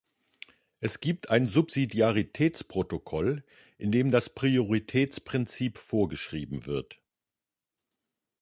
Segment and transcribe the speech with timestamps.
[0.79, 3.43] Es gibt ein Subsidiaritätsprotokoll,
[3.77, 6.99] in dem das Prioritätsprinzip vorgeschrieben wird.